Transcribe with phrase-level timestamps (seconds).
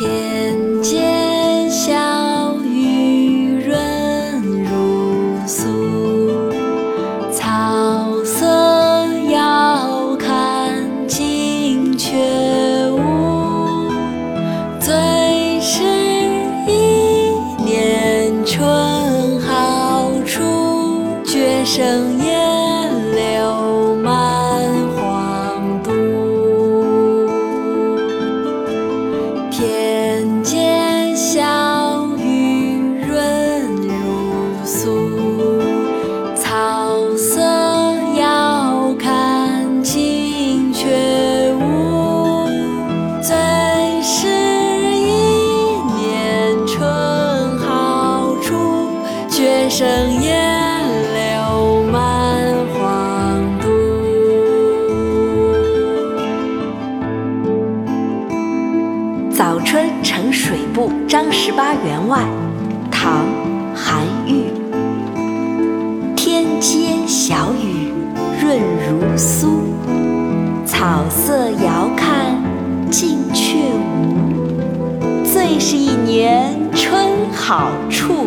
[0.00, 6.50] 天街小雨润如酥，
[7.30, 8.46] 草色
[9.30, 12.16] 遥看近却
[12.92, 13.90] 无。
[14.80, 15.82] 最是
[16.66, 20.40] 一年春好处，
[21.26, 22.49] 绝胜烟
[49.80, 53.64] 绝胜烟柳满皇都。
[59.34, 62.18] 早春呈水部张十八员外，
[62.90, 63.24] 唐·
[63.74, 64.52] 韩愈。
[66.14, 67.90] 天街小雨
[68.38, 69.62] 润如酥，
[70.66, 72.36] 草色遥看
[72.90, 74.28] 近却无。
[75.24, 78.26] 最是一年春好处，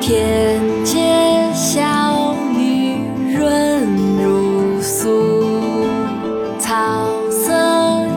[0.00, 0.96] 天街
[1.52, 3.02] 小雨
[3.36, 3.84] 润
[4.22, 5.86] 如酥，
[6.58, 7.52] 草色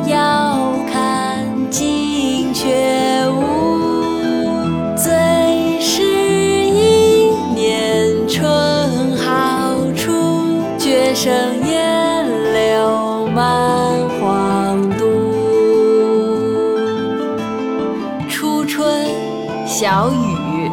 [0.07, 4.95] 遥看近却无。
[4.95, 11.33] 最是一年春好处，绝胜
[11.67, 15.05] 烟柳满皇都。
[18.29, 19.05] 初春
[19.65, 20.71] 小雨。